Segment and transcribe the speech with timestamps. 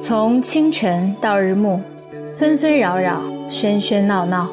[0.00, 1.80] 从清晨到日暮，
[2.34, 4.48] 纷纷扰扰，喧喧闹闹，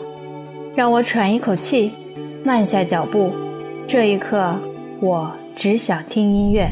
[0.76, 1.92] 让我喘一口气，
[2.44, 3.34] 慢下脚步。
[3.88, 4.56] 这一刻，
[5.02, 6.70] 我只想听音乐。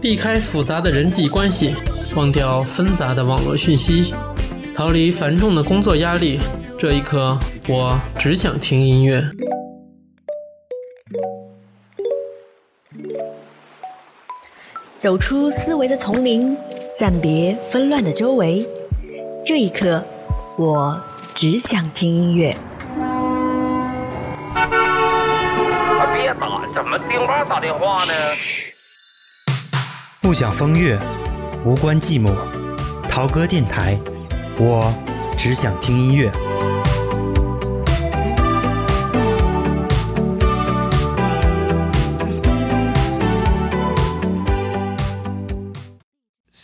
[0.00, 1.74] 避开复杂的人际关系，
[2.16, 4.12] 忘掉纷杂的网络讯息，
[4.74, 6.40] 逃离繁重的工作压力。
[6.78, 9.24] 这一刻，我只想听音乐。
[15.04, 16.56] 走出思维的丛林，
[16.94, 18.66] 暂别纷乱的周围。
[19.44, 20.02] 这一刻，
[20.56, 20.98] 我
[21.34, 22.56] 只想听音乐。
[26.14, 28.12] 别打，怎么丁妈打电话呢？
[30.22, 30.98] 不想风月，
[31.66, 32.34] 无关寂寞。
[33.06, 33.98] 陶哥电台，
[34.56, 34.90] 我
[35.36, 36.32] 只想听音乐。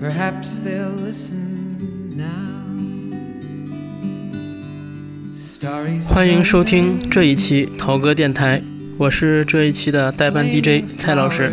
[0.00, 2.54] Perhaps they'll listen now.
[6.02, 8.62] 欢迎收听这一期陶哥电台。
[8.98, 11.50] 我是这一期的代班 DJ 蔡老师。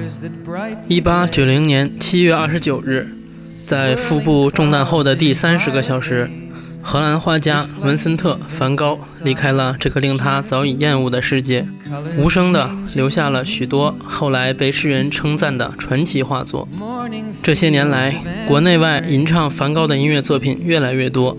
[0.89, 3.07] 一八九零年七月二十九日，
[3.65, 6.29] 在腹部中弹后的第三十个小时，
[6.85, 11.66] 荷兰画家文森特·梵高离开了这个令他早已厌恶的世界，
[12.17, 16.67] 无声地留下了许多后来被世人称赞的传奇画作。
[17.41, 18.13] 这些年来，
[18.45, 21.35] 国内外吟唱梵高的音乐作品越来越多，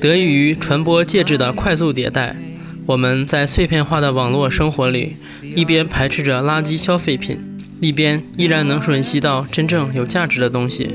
[0.00, 2.36] 得益于传播介质的快速迭代。
[2.86, 10.94] 我们在碎片化的网络生活里，一边排斥着垃圾消费品，一边依然能吮吸到真正有价值的东西。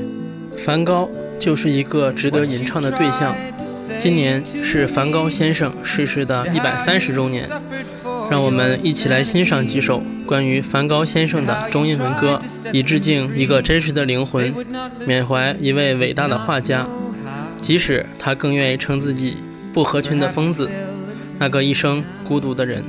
[0.56, 1.08] 梵高
[1.38, 3.34] 就是一个值得吟唱的对象。
[3.98, 7.48] 今年是梵高先生逝世的一百三十周年，
[8.30, 12.40] 让我们一起来欣赏几首关于梵高先生的中英文歌，
[12.72, 14.54] 以致敬一个真实的灵魂，
[15.06, 16.86] 缅怀一位伟大的画家。
[17.60, 19.36] 即使他更愿意称自己
[19.72, 20.70] 不合群的疯子。
[21.38, 22.82] 那个一生孤独的人。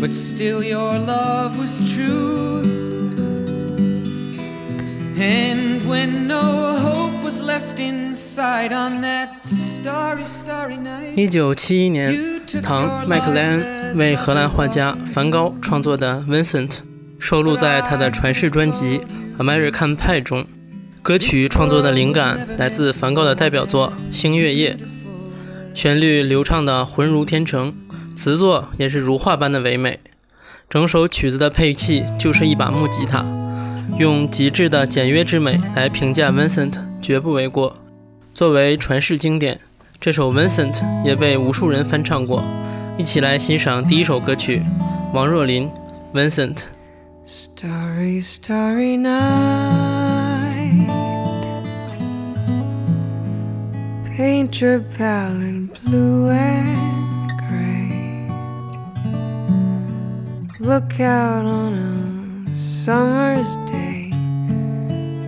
[0.00, 2.81] But still your love was true.
[5.14, 11.14] And when no hope was left inside on that starry, starry night.
[11.14, 16.68] 一九七一年，唐·麦克莱恩为荷兰画家梵高创作的《Vincent》
[17.18, 19.00] 收录在他的传世专辑
[19.42, 20.46] 《American Pie》中。
[21.02, 24.74] 歌曲创作的灵感来自梵高的代表作《星月夜》，
[25.74, 27.74] 旋律流畅的浑如天成，
[28.14, 30.00] 词作也是如画般的唯美。
[30.70, 33.26] 整首曲子的配器就是一把木吉他，
[33.98, 37.76] 用极致的简约之美来评价 Vincent 绝不为过。
[38.34, 39.60] 作为传世经典，
[40.00, 42.42] 这首 Vincent 也被无数人翻唱过。
[42.98, 44.62] 一起来欣赏第一首歌曲，
[45.12, 45.70] 王若琳
[46.16, 46.54] 《Vincent》。
[47.24, 50.88] Starry, starry night.
[54.16, 58.28] Paint your palette blue and gray.
[60.58, 62.11] Look out on a
[62.84, 64.10] summer's day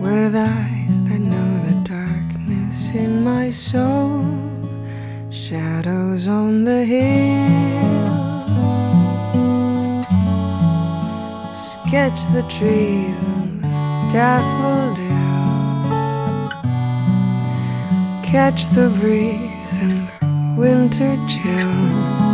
[0.01, 4.25] with eyes that know the darkness in my soul.
[5.29, 7.85] Shadows on the hills.
[11.71, 13.61] Sketch the trees and
[14.11, 15.07] daffodils.
[18.33, 22.31] Catch the breeze and the winter chills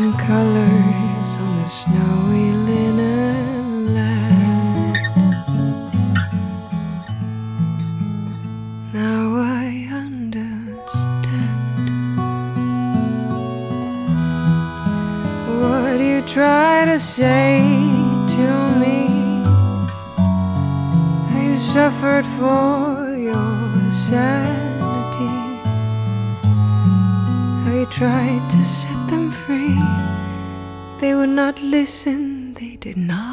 [0.00, 3.33] and colors on the snowy linen
[17.04, 17.60] say
[18.34, 18.48] to
[18.80, 19.44] me
[21.36, 25.36] you suffered for your sanity,
[27.68, 29.78] you tried to set them free.
[31.00, 33.23] They would not listen, they did not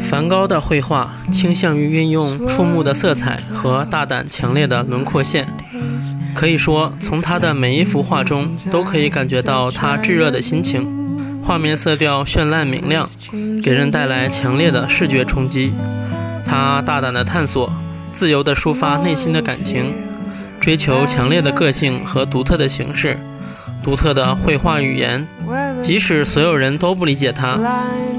[0.00, 5.46] 梵高的绘画倾向于运用触目的色彩和大胆强烈的轮廓线，
[6.34, 10.86] 可以说从他的每一幅画中都可以感觉到他炙热的心情。
[11.42, 13.08] 画面色调绚烂明亮，
[13.62, 15.72] 给人带来强烈的视觉冲击。
[16.44, 17.72] 他大胆的探索，
[18.12, 19.94] 自由的抒发内心的感情，
[20.60, 23.18] 追求强烈的个性和独特的形式，
[23.88, 25.26] 独特的绘画语言。
[25.80, 27.58] 即使所有人都不理解他，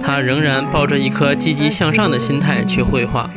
[0.02, 3.30] 他仍然抱着一颗积极向上的心态去绘画，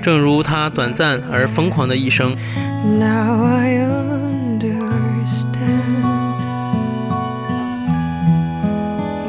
[0.00, 2.36] 正如他短暂而疯狂的一生。
[3.00, 4.76] Now I understand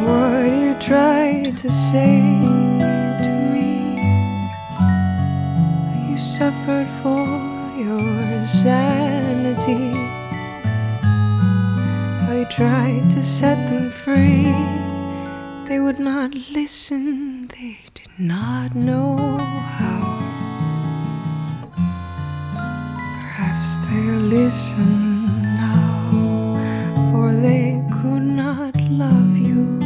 [0.06, 2.22] what you tried to say
[3.24, 3.98] to me.
[6.08, 7.26] You suffered for
[7.76, 9.97] your sanity.
[12.50, 14.52] Tried to set them free.
[15.68, 19.18] They would not listen, they did not know
[19.78, 20.02] how.
[23.20, 29.78] Perhaps they'll listen now, for they could not love you.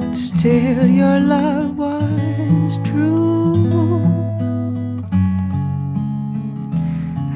[0.00, 3.54] But still, your love was true.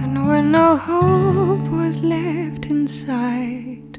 [0.03, 1.14] And when no hope
[2.85, 3.99] inside,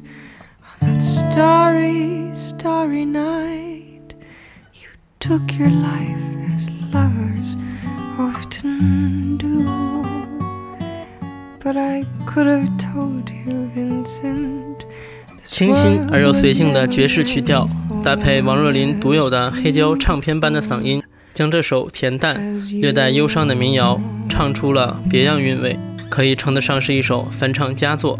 [0.62, 4.14] on that starry, starry night,
[4.76, 4.90] you
[5.20, 7.58] took your life as lovers
[8.20, 9.66] often do.
[11.64, 14.86] But I could have told you, Vincent.
[15.36, 17.68] this 清新而又随性的爵士曲调，
[18.04, 21.02] 搭配王若琳独有的黑胶唱片般的嗓音，
[21.34, 22.40] 将这首恬淡、
[22.80, 24.00] 略带忧伤的民谣
[24.30, 25.76] 唱出了别样韵味，
[26.08, 28.20] 可以称得上是一首翻唱佳作。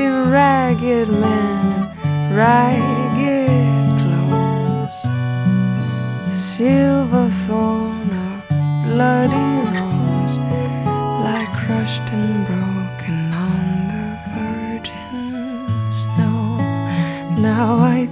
[0.00, 1.66] The ragged men
[2.04, 4.98] in ragged clothes,
[6.28, 8.38] the silver thorn of
[8.86, 10.34] bloody rose,
[11.24, 14.06] lie crushed and broken on the
[14.36, 15.34] virgin
[15.98, 16.40] snow.
[17.48, 18.06] Now I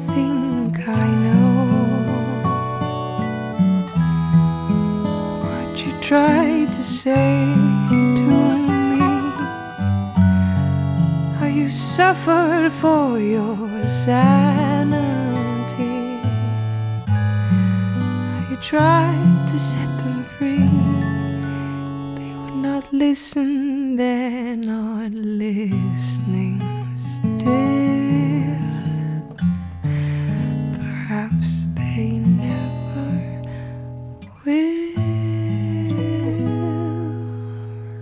[11.99, 14.23] suffered for your sanity.
[18.49, 20.71] You tried to set them free.
[22.19, 26.63] They would not listen, they're not listening
[26.95, 27.49] still.
[30.79, 33.09] Perhaps they never
[34.45, 34.95] will.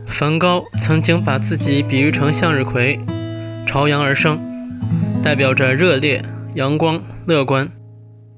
[0.07, 3.01] 梵高曾经把自己比喻成向日葵，
[3.67, 4.41] 朝阳而生，
[5.23, 7.69] 代表着热烈、阳光、乐观。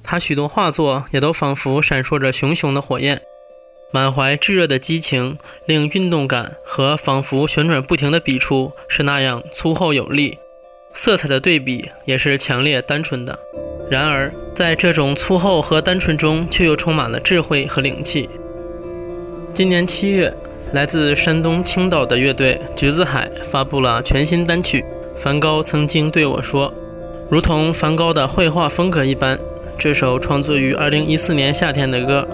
[0.02, 3.20] 他许多画作也都仿佛闪烁着熊熊的火焰，
[3.92, 10.38] 满怀炙热的激情，令运动感和仿佛旋转不停的笔触是那样粗厚有力，
[10.94, 13.38] 色彩的对比也是强烈单纯的。
[13.90, 18.28] 然而，在这种粗厚和单纯中，却又充满了智慧和灵气。
[19.52, 20.34] 今年七月，
[20.72, 24.84] 来自山东青岛的乐队橘子海发布了全新单曲。
[25.18, 26.72] 梵高曾经对我说
[27.28, 29.36] ：“如同梵高的绘画风格一般，
[29.76, 32.26] 这首创作于2014年夏天的歌，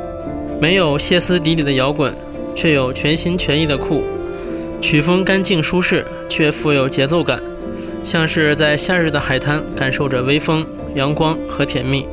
[0.60, 2.14] 没有歇斯底里的摇滚，
[2.54, 4.04] 却有全心全意的酷。
[4.82, 7.40] 曲风干净舒适，却富有节奏感，
[8.04, 12.06] 像是在夏日的海滩感受着微风、阳光和甜蜜。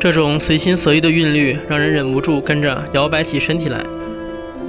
[0.00, 3.80] 这种随心所欲的韵律，让人忍不住跟着摇摆起身体来。”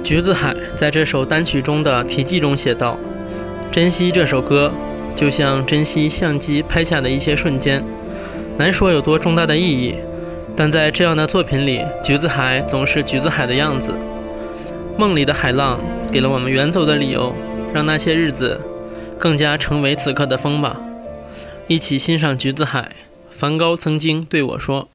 [0.04, 2.96] 橘子海在这首单曲中的题记中写道
[3.72, 4.72] ：“珍惜这首歌，
[5.18, 7.82] 就像珍惜相机拍下的一些瞬间。”
[8.56, 9.96] 难说有多重大的意义，
[10.54, 13.98] 但在这样的作品里，橘子海总是橘子海的样子。
[14.96, 15.80] 梦里的海浪
[16.12, 17.34] 给了我们远走的理由，
[17.74, 18.60] 让那些日子
[19.18, 20.80] 更加成为此刻的风吧。
[21.66, 22.92] 一起欣赏橘子海。
[23.30, 24.88] 梵高曾经对我说。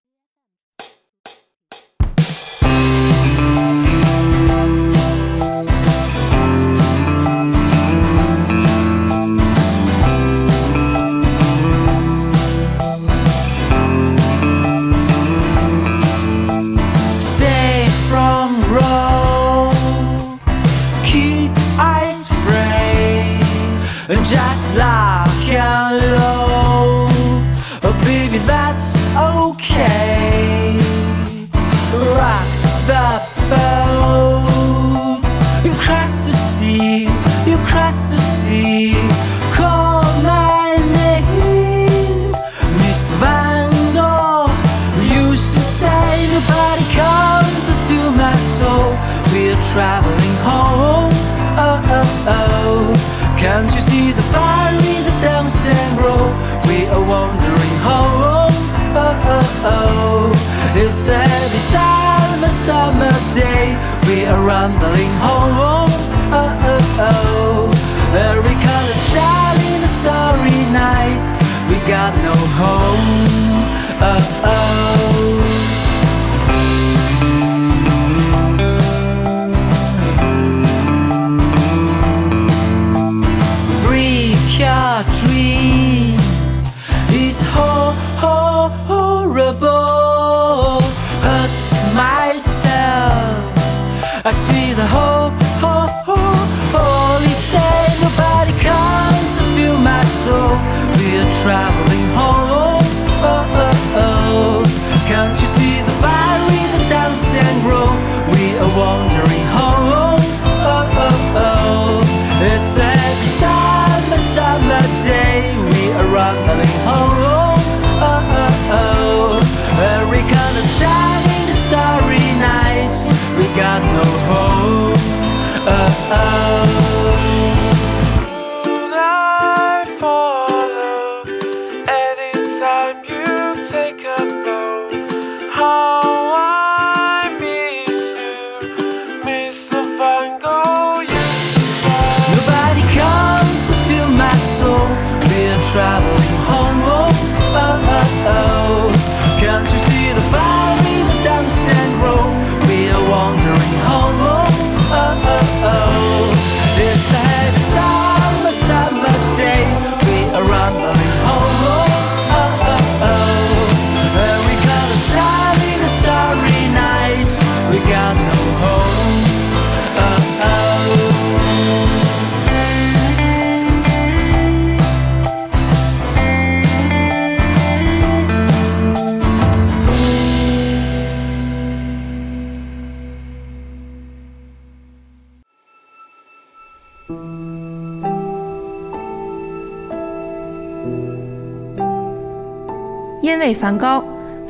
[193.63, 194.03] 梵高，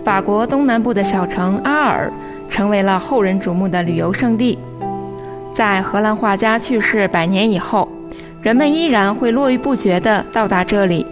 [0.03, 2.11] 法国东南部的小城阿尔
[2.49, 4.57] 成为了后人瞩目的旅游胜地。
[5.53, 7.87] 在荷兰画家去世百年以后，
[8.41, 11.05] 人们依然会络绎不绝地到达这里，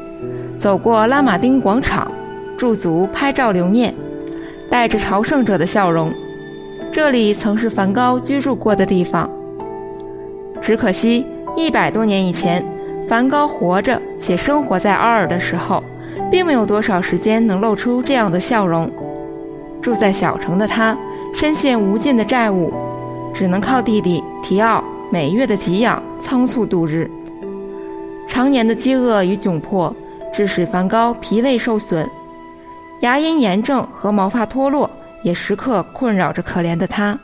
[0.60, 2.12] 走过拉马丁广场，
[2.58, 3.94] 驻足拍照留念，
[4.68, 6.12] 带着朝圣者的笑容。
[6.92, 9.30] 这里曾是梵高居住过的地方。
[10.60, 11.24] 只可惜，
[11.56, 12.66] 一百多年以前，
[13.08, 15.84] 梵高活着且生活在阿尔的时候，
[16.32, 18.90] 并没有多少时间能露出这样的笑容。
[19.82, 20.98] 住在小城的他，
[21.36, 22.74] 深陷无尽的债务，
[23.34, 27.12] 只能靠弟弟提奥每月的给养仓促度日。
[28.30, 29.94] 常年的饥饿与窘迫，
[30.34, 32.10] 致使梵高脾胃受损，
[33.02, 34.90] 牙龈炎症和毛发脱落
[35.24, 37.20] 也时刻困扰着可怜的他。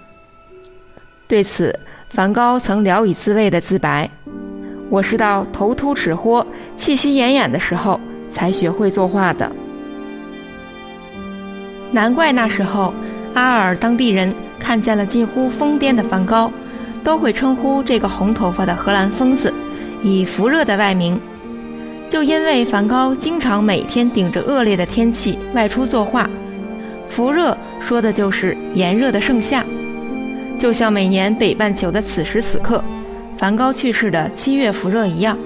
[1.28, 4.10] 对此，梵高曾聊以自慰的自白
[4.90, 6.46] ：“我是到头秃齿豁、
[6.76, 8.00] 气息奄奄的时候
[8.32, 9.52] 才学会作画的。”
[11.92, 12.94] 难怪那时候，
[13.34, 16.52] 阿尔当地人看见了近乎疯癫的梵高，
[17.04, 19.54] 都会称呼这个红头发的荷兰疯子
[20.04, 21.20] 以福热的外名。
[22.10, 26.30] 就因为梵高经常每天顶着恶劣的天气外出作画，
[27.08, 29.66] 福热说的就是炎热的盛夏。
[30.60, 32.84] 就像每年北半球的此时此刻，
[33.38, 35.38] 梵高去世的七月伏热一样。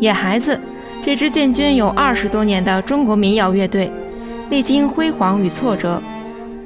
[0.00, 0.58] 野孩子，
[1.04, 3.90] 这支建军有二十多年的中国民谣乐队，
[4.50, 6.02] 历经辉煌与挫折，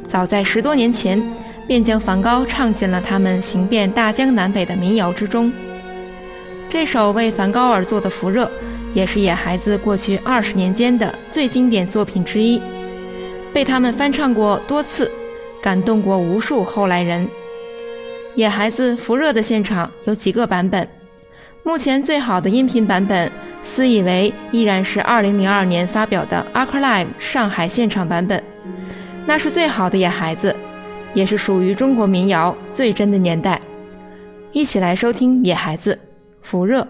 [0.06, 1.22] 早在十多年前
[1.66, 5.52] 便将梵高唱进了他们行遍大江南北的民谣之中。
[6.68, 8.46] 这首为梵高而作的《伏热》，
[8.94, 12.60] 也是野孩子过去二十年间的最经典作品之一，
[13.52, 15.08] 被他们翻唱过多次，
[15.62, 17.28] 感动过无数后来人。
[18.34, 20.88] 野孩子《伏热》的现场有几个版本。
[21.64, 23.30] 目前最好的音频版本，
[23.62, 28.42] 私以为依然是2002年发表的 Archive 上海现场版本，
[29.26, 30.54] 那是最好的野孩子，
[31.14, 33.60] 也是属于中国民谣最真的年代。
[34.50, 35.94] 一起来收听《野孩子》，
[36.40, 36.86] 福热。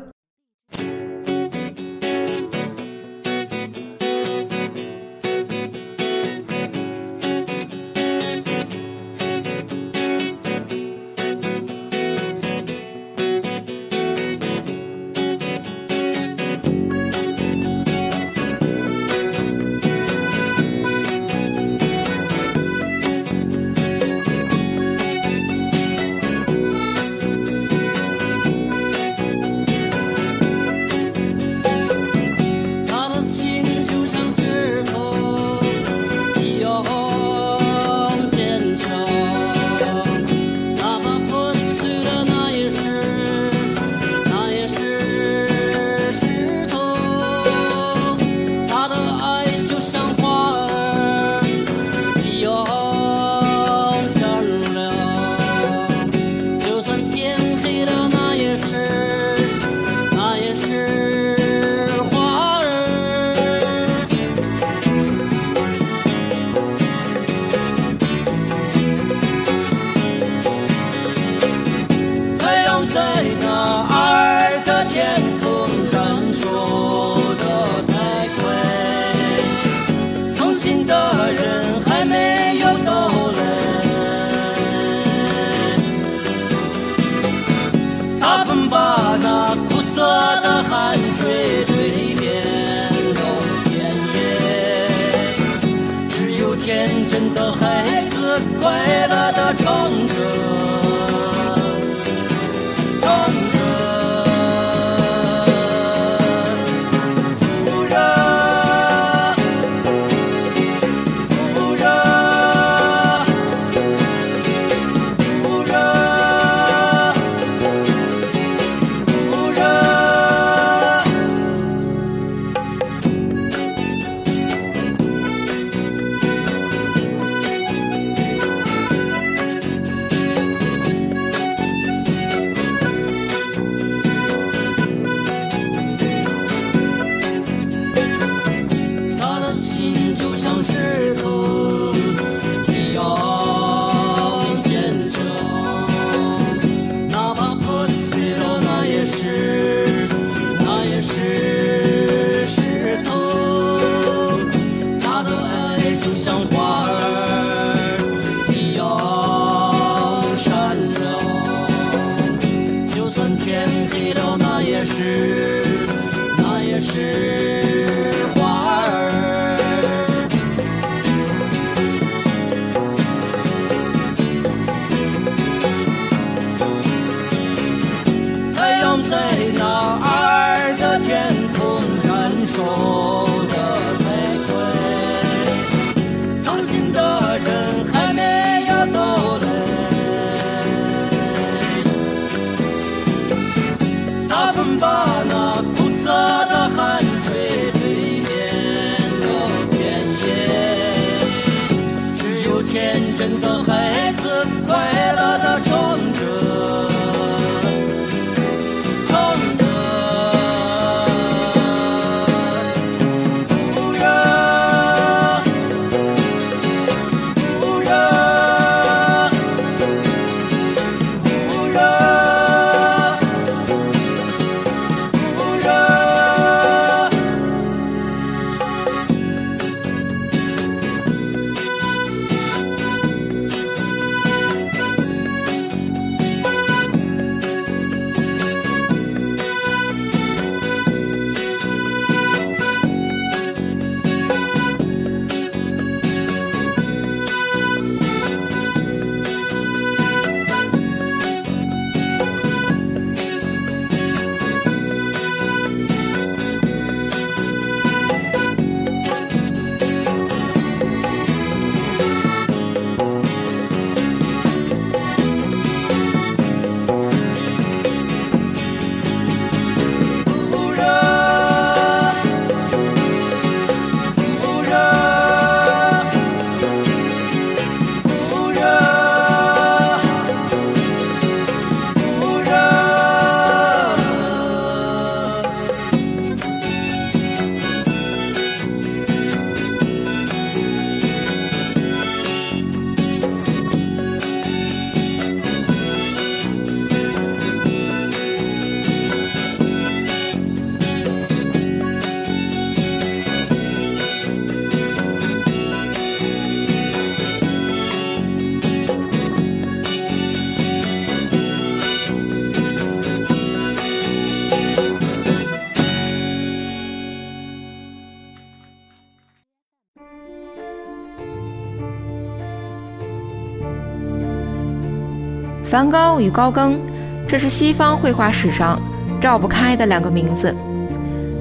[325.73, 326.79] 梵高与高更，
[327.27, 328.79] 这是西方绘画史上
[329.23, 330.55] 绕不开的两个名字。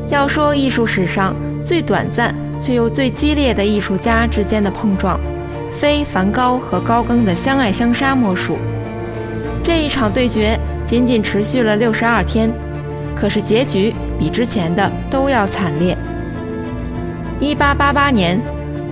[0.10, 5.20] 要说艺术史上最短暂却又最激烈的艺术家之间的碰撞，
[5.70, 8.58] 非梵高和高更的相爱相杀莫属。
[9.66, 12.50] 这一场对决仅仅持续了六十二天，
[13.14, 15.98] 可是结局比之前的都要惨烈。
[17.42, 18.42] 一八八八年，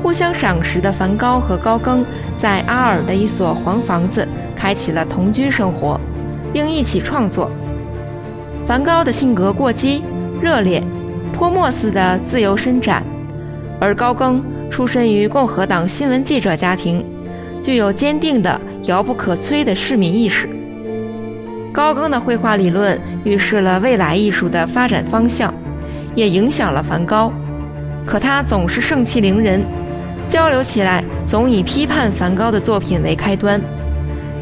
[0.04, 4.28] 互相赏识的梵高和高更在阿尔的一所黄房子
[4.60, 5.98] 开启了同居生活，
[6.52, 7.50] 并一起创作。
[8.68, 10.04] 梵高的性格过激、
[10.42, 10.84] 热烈。
[11.32, 13.02] 泼墨似的自由伸展，
[13.80, 17.06] 而高更出身于共和党新闻记者家庭，
[17.62, 20.50] 具有坚定的、遥不可摧的市民意识。
[21.72, 25.54] 高更的绘画理论预示了未来艺术的发展方向，
[26.14, 27.32] 也影响了梵高。
[28.06, 29.64] 可他总是盛气凌人，
[30.28, 33.62] 交流起来总以批判梵高的作品为开端。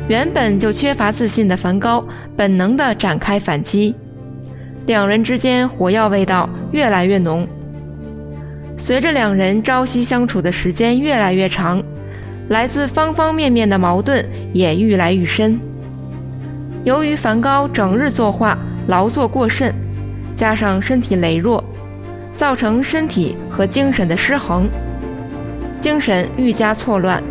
[0.07, 3.93] 原本就缺乏自信的梵高，本能地展开反击。
[4.85, 7.45] 两人之间火药味道越来越浓。
[8.77, 11.83] 随着两人朝夕相处的时间越来越长，
[12.47, 15.59] 来自方方面面的矛盾也愈来愈深。
[16.85, 19.75] 由于梵高整日作画，劳作过甚，
[20.37, 21.61] 加上身体羸弱，
[22.33, 24.69] 造成身体和精神的失衡，
[25.81, 27.21] 精神愈加错乱，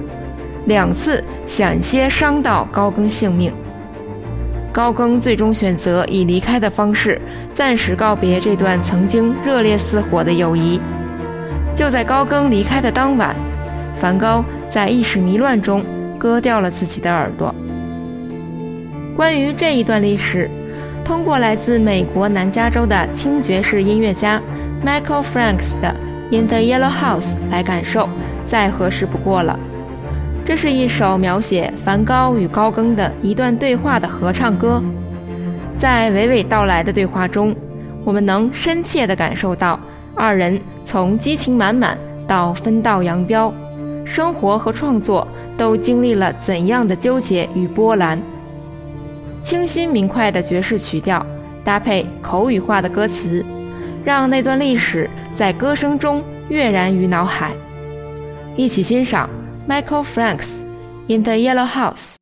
[0.66, 3.52] 两次险些伤到高更性命。
[4.72, 7.18] 高更最终选择以离开的方式
[7.50, 10.78] 暂时告别这段曾经热烈似火的友谊。
[11.74, 13.34] 就在高更离开的当晚，
[13.98, 15.82] 梵高在意识迷乱中
[16.18, 17.54] 割掉了自己的耳朵。
[19.16, 20.50] 关于这一段历史，
[21.04, 24.40] 通过来自美国南加州的轻爵士音乐家
[24.84, 25.94] Michael Franks 的
[26.38, 28.08] 《In the Yellow House》来感受，
[28.46, 29.58] 再合适不过了。
[30.46, 34.80] 这是一首描写梵高与高更的一段对话的合唱歌，
[35.76, 37.52] 在娓娓道来的对话中，
[38.04, 39.78] 我们能深切地感受到
[40.14, 43.52] 二人从激情满满到分道扬镳，
[44.04, 48.16] 生活和创作都经历了怎样的纠结与波澜。
[49.42, 51.26] 清新明快的爵士曲调
[51.64, 53.44] 搭配口语化的歌词，
[54.04, 57.50] 让那段历史在歌声中跃然于脑海。
[58.54, 59.28] 一起欣赏。
[59.66, 60.64] Michael Franks
[61.08, 62.15] in the Yellow House.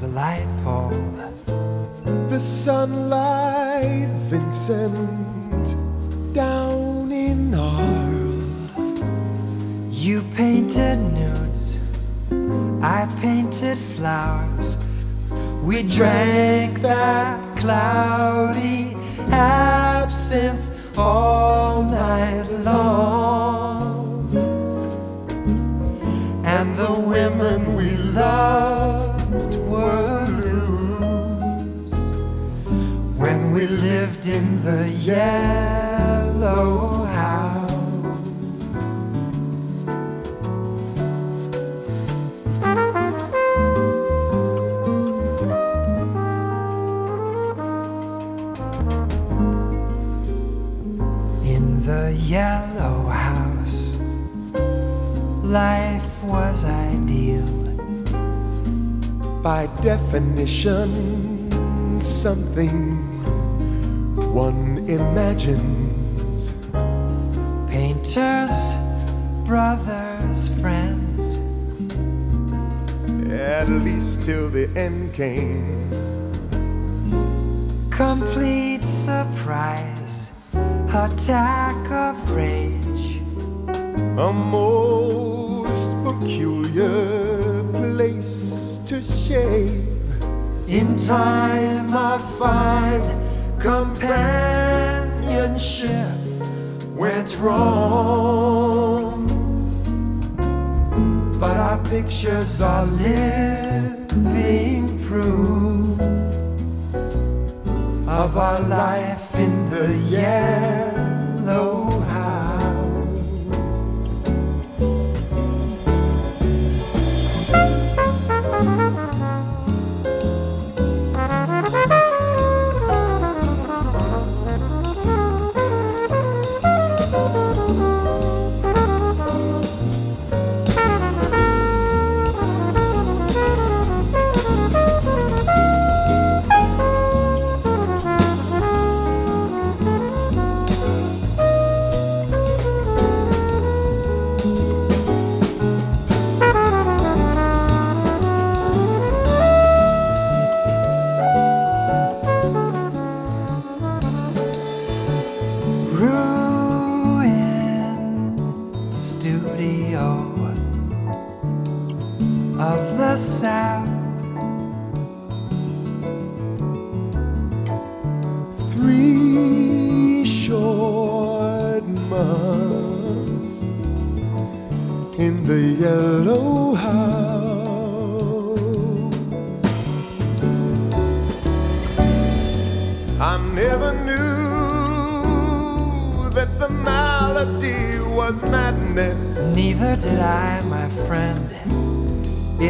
[0.00, 0.90] The light pole.
[2.28, 5.74] The sunlight, Vincent,
[6.34, 8.72] down in Arles.
[9.90, 11.78] You painted nudes,
[12.82, 14.76] I painted flowers.
[15.62, 18.96] We drank that cloudy
[19.30, 24.28] absinthe all night long.
[26.44, 29.03] And the women we loved
[33.54, 37.70] we lived in the yellow house.
[51.44, 53.94] In the yellow house,
[55.44, 57.46] life was ideal.
[59.44, 60.90] By definition,
[62.00, 63.13] something
[64.34, 66.52] one imagines.
[67.70, 68.74] Painters,
[69.46, 71.38] brothers, friends.
[73.30, 75.88] At least till the end came.
[77.90, 80.32] Complete surprise,
[80.88, 83.22] attack of rage.
[84.18, 89.86] A most peculiar place to shave.
[90.66, 93.23] In time, I find
[93.64, 95.88] companionship
[96.94, 99.24] went wrong.
[101.40, 105.98] But our pictures are living proof
[108.06, 110.93] of our life in the yellow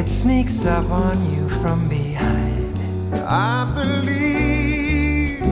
[0.04, 2.78] It sneaks up on you from behind.
[3.26, 5.46] I believed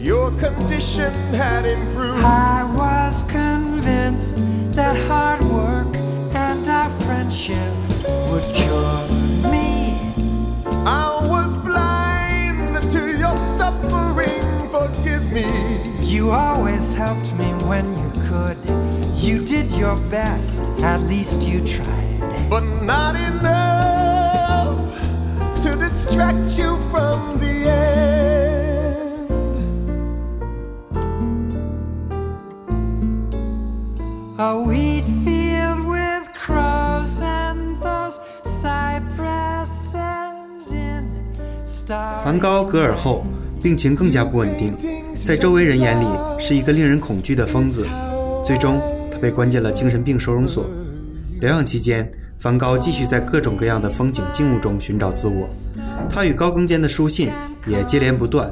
[0.00, 2.24] your condition had improved.
[2.24, 4.38] I was convinced
[4.72, 5.94] that hard work
[6.34, 7.74] and our friendship
[8.30, 9.06] would cure
[9.52, 9.98] me.
[10.86, 14.40] I was blind to your suffering.
[14.70, 15.44] Forgive me.
[16.00, 18.56] You always helped me when you could.
[19.22, 22.09] You did your best, at least you tried.
[22.50, 24.76] But not enough
[25.62, 29.30] to distract you from the end.
[34.36, 39.62] A wheat field with crows and those cypresses
[40.72, 41.08] in
[41.64, 42.24] star.
[42.24, 43.24] 梵高格尔后，
[43.62, 44.76] 病情更加不稳定，
[45.14, 47.86] 在周围人眼里是一个令人恐惧的疯子。
[48.44, 48.80] 最终，
[49.12, 50.66] 他被关进了精神病收容所。
[51.40, 55.46] 疗养期间，梵高继续在各种各样的风景静物中寻找自我。
[56.08, 57.30] 他与高更间的书信
[57.66, 58.50] 也接连不断，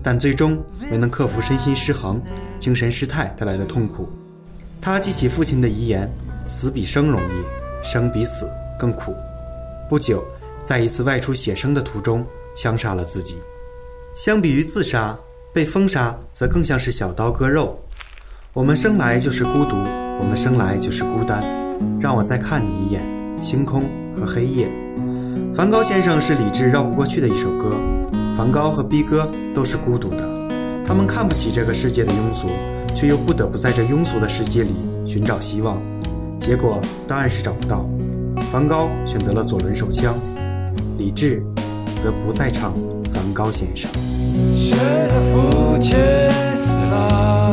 [0.00, 2.22] 但最终没能克服身心失衡、
[2.60, 4.08] 精神失态带来的痛苦。
[4.80, 6.08] 他记起父亲的遗言
[6.46, 9.16] ：“死比生容易，生比死更苦。”
[9.90, 10.24] 不久，
[10.64, 13.38] 在一次外出写生的途中，枪杀了自己。
[14.14, 15.18] 相比于自杀，
[15.52, 17.80] 被封杀则更像是小刀割肉。
[18.52, 19.74] 我们生来就是孤独，
[20.20, 21.42] 我们生来就是孤单。
[21.98, 23.02] 让我再看你一眼，
[23.44, 23.82] 星空
[24.14, 24.66] 和黑夜。
[25.52, 27.76] 梵高先生是理智绕不过去的一首歌。
[28.34, 30.26] 梵高和逼哥都是孤独的，
[30.84, 32.48] 他们看不起这个世界的庸俗，
[32.96, 34.70] 却又不得不在这庸俗的世界里
[35.06, 35.80] 寻找希望。
[36.38, 37.86] 结果当然是找不到。
[38.50, 40.14] 梵高选择了左轮手枪，
[40.96, 41.44] 李志
[41.96, 42.72] 则不再唱
[43.10, 43.90] 梵高先生。
[44.56, 45.94] 谁的父亲
[46.56, 47.43] 死了？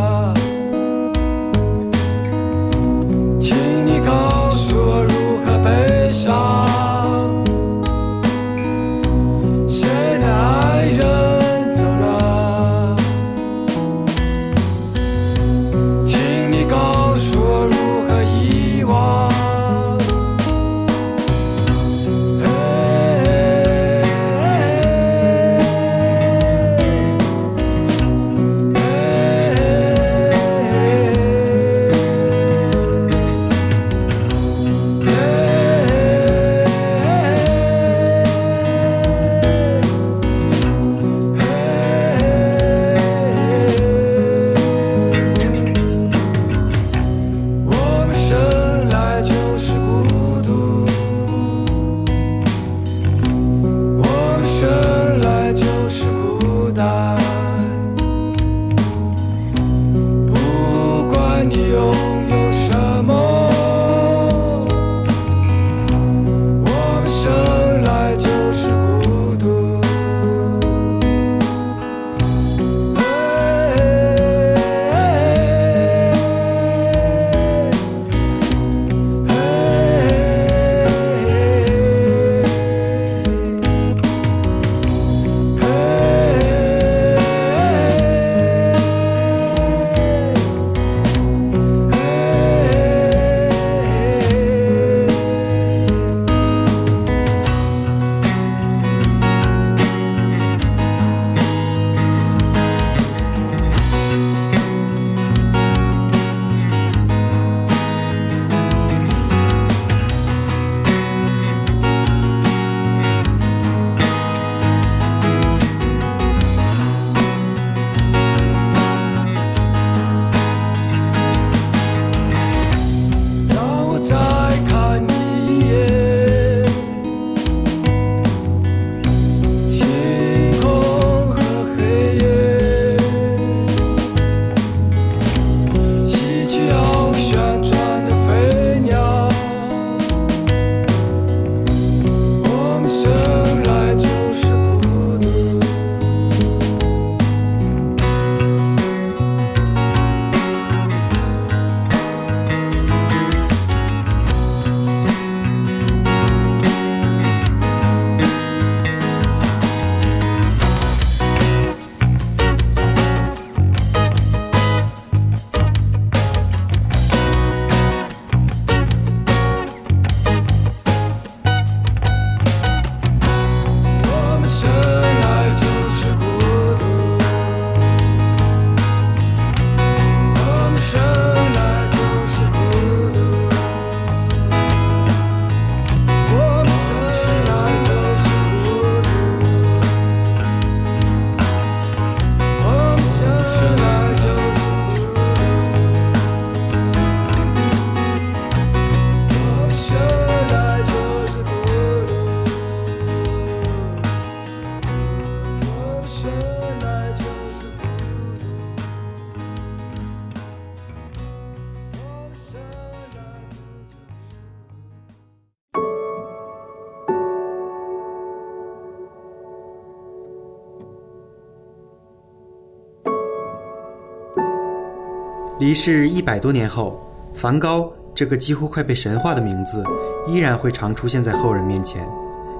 [225.61, 226.99] 离世一百多年后，
[227.35, 229.83] 梵高这个几乎快被神化的名字，
[230.27, 232.01] 依然会常出现在后人面前。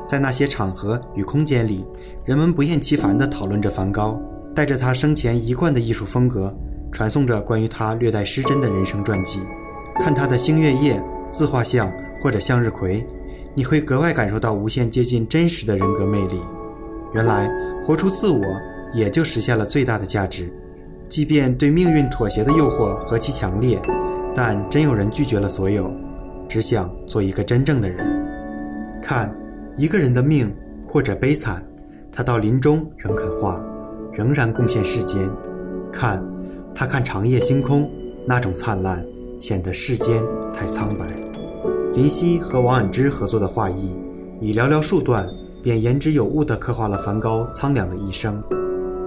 [0.08, 1.84] 在那些场合与空间里，
[2.26, 4.22] 人们不厌其烦地讨论着梵高，
[4.54, 6.56] 带着他生前一贯的艺术风格，
[6.92, 9.42] 传颂着关于他略带失真的人生传记。
[10.00, 13.04] 看他的星月夜、自画像或者向日葵，
[13.56, 16.40] 你会格外感受到无限接近真实的人格魅力。
[17.16, 17.50] 原来，
[17.84, 18.46] 活出自我
[18.94, 20.54] 也就实现了最大的价值。
[21.12, 23.78] 即便对命运妥协的诱惑何其强烈，
[24.34, 25.91] 但真有人拒绝了所有，
[26.47, 28.08] 只想做一个真正的人。
[29.04, 29.30] 看
[29.76, 30.56] 一个人的命
[30.88, 31.62] 或者悲惨，
[32.13, 33.62] 他到临终仍肯画，
[34.13, 35.30] 仍然贡献世间。
[35.91, 36.24] 看
[36.74, 37.91] 他看长夜星空，
[38.26, 39.06] 那种灿烂
[39.38, 41.06] 显得世间太苍白。
[41.93, 43.93] 林夕和王菀之合作的画意，
[44.39, 45.30] 以寥寥数段
[45.62, 48.41] 便言之有物地刻画了梵高苍凉的一生。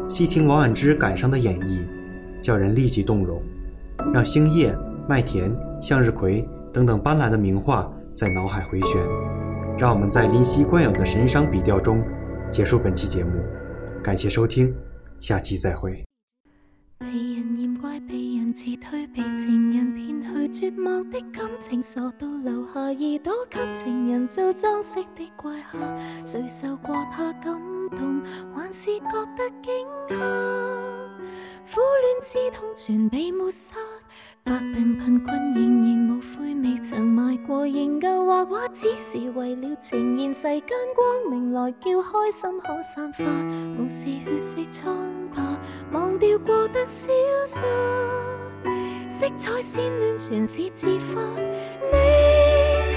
[0.07, 1.81] 细听王菀之感伤的演绎，
[2.45, 3.43] 叫人立即动容，
[4.13, 4.77] 让星夜、
[5.09, 9.01] 麦田、向日葵等等斑斓的名画在脑海回旋。
[9.79, 12.05] 让我们在林夕惯有的神伤笔调中
[12.51, 13.43] 结束本期节目，
[14.03, 14.75] 感谢收听，
[15.17, 16.05] 下期再会。
[16.99, 25.79] 被人嫌怪，被人辞退，被情人骗去，绝望的感情傻到留下耳朵给情人做装饰的怪客，
[26.27, 27.59] 谁受过他感
[27.97, 28.23] 动，
[28.55, 29.73] 还是觉得惊
[30.11, 31.04] 吓？
[31.73, 33.75] 苦恋之痛全被抹杀，
[34.45, 43.25] 百病贫困仍然无悔，未曾卖过仍旧画画，只是为了呈现世间光明，来叫开心可散发。
[43.79, 44.95] 无视血色疮
[45.35, 45.43] 疤，
[45.93, 47.11] 忘掉过得潇
[47.47, 47.65] 洒，
[49.09, 51.21] 色彩鲜嫩全是自发。
[51.23, 51.97] 你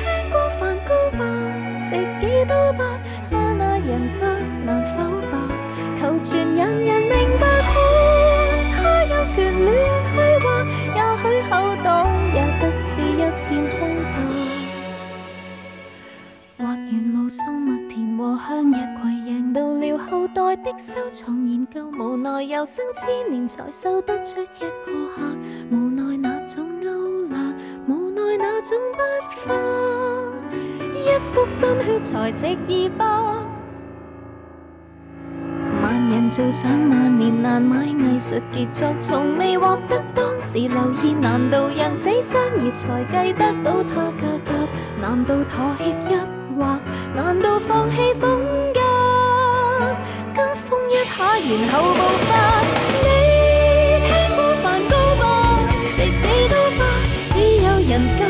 [0.03, 1.25] 听过梵高吧？
[1.79, 3.01] 值几多百？
[3.31, 4.27] 他那人格
[4.65, 5.47] 难否吧？
[5.97, 7.56] 求全人人明白。
[9.37, 9.69] 看他有權亂
[10.09, 10.47] 去畫，
[10.95, 11.87] 也許口袋
[12.33, 14.17] 也不至一片空白。
[16.57, 25.21] 畫完無數麥田和向日葵，贏到了後代的收藏研究，無奈有生千年才收得出一個客，
[25.71, 27.53] 無奈那種勾勒，
[27.87, 28.99] 無奈那種筆
[29.45, 29.53] 法，
[30.95, 33.46] 一幅心血才值二百。
[36.09, 41.13] 人做上万年难买艺术杰作，从未获得当时留意。
[41.13, 44.53] 难道人死商业才计得到它价格？
[45.01, 46.15] 难道妥协一
[46.57, 46.79] 劃？
[47.13, 48.39] 難道放弃风
[48.73, 48.79] 格？
[50.33, 52.61] 跟风一下，然后步伐。
[53.03, 53.07] 你
[54.07, 55.23] 听过梵高吧？
[55.93, 56.81] 值幾多百？
[57.27, 58.21] 只有人格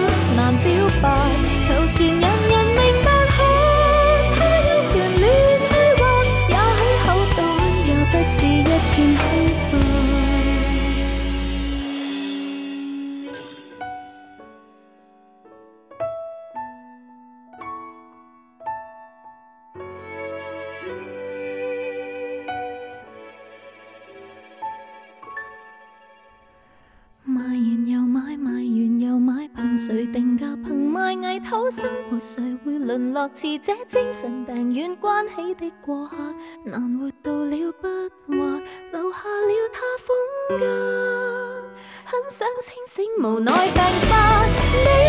[29.88, 30.46] 谁，定价？
[30.66, 33.26] 凭卖艺讨生活，谁会沦落？
[33.34, 36.18] 似这精神病院关起的过客，
[36.66, 37.88] 难活到了不
[38.28, 38.62] 惑，
[38.92, 41.70] 留下了他风格。
[42.04, 45.07] 很想清醒，无奈病发。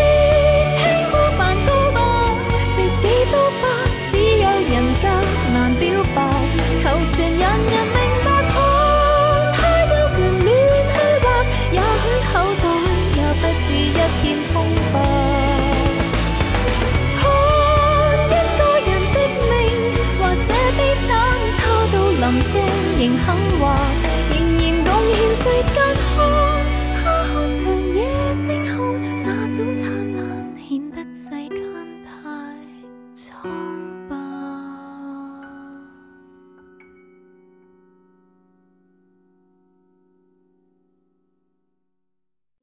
[22.99, 23.98] 平衡我。